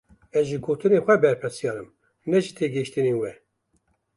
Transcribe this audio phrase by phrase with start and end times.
[0.39, 1.89] Ez ji gotinên xwe berpirsyar im,
[2.29, 3.31] ne ji têgihiştinên we.